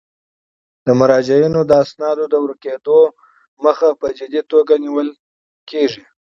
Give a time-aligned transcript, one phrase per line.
[0.85, 2.99] د مراجعینو د اسنادو د ورکیدو
[3.65, 5.09] مخه په جدي توګه نیول
[5.69, 6.03] کیږي.